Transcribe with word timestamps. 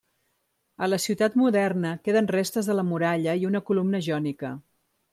A 0.85 0.89
la 0.89 0.99
ciutat 1.03 1.37
moderna 1.41 1.93
queden 2.09 2.31
restes 2.39 2.73
de 2.73 2.79
la 2.81 2.89
muralla 2.95 3.39
i 3.45 3.49
una 3.53 3.65
columna 3.71 4.05
jònica. 4.11 4.57